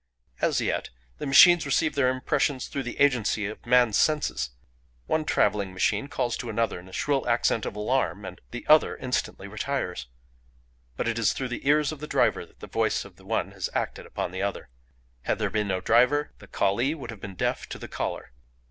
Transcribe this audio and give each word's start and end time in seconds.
"As 0.41 0.59
yet 0.59 0.89
the 1.19 1.27
machines 1.27 1.63
receive 1.63 1.93
their 1.93 2.09
impressions 2.09 2.65
through 2.67 2.81
the 2.81 2.99
agency 2.99 3.45
of 3.45 3.63
man's 3.67 3.99
senses: 3.99 4.49
one 5.05 5.23
travelling 5.25 5.73
machine 5.75 6.07
calls 6.07 6.35
to 6.37 6.49
another 6.49 6.79
in 6.79 6.87
a 6.89 6.91
shrill 6.91 7.29
accent 7.29 7.67
of 7.67 7.75
alarm 7.75 8.25
and 8.25 8.41
the 8.49 8.65
other 8.67 8.97
instantly 8.97 9.47
retires; 9.47 10.07
but 10.97 11.07
it 11.07 11.19
is 11.19 11.33
through 11.33 11.49
the 11.49 11.67
ears 11.67 11.91
of 11.91 11.99
the 11.99 12.07
driver 12.07 12.47
that 12.47 12.61
the 12.61 12.67
voice 12.67 13.05
of 13.05 13.17
the 13.17 13.25
one 13.25 13.51
has 13.51 13.69
acted 13.75 14.07
upon 14.07 14.31
the 14.31 14.41
other. 14.41 14.69
Had 15.25 15.37
there 15.37 15.51
been 15.51 15.67
no 15.67 15.79
driver, 15.79 16.31
the 16.39 16.47
callee 16.47 16.95
would 16.95 17.11
have 17.11 17.21
been 17.21 17.35
deaf 17.35 17.69
to 17.69 17.77
the 17.77 17.87
caller. 17.87 18.31